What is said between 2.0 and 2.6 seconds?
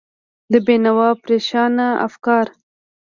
افکار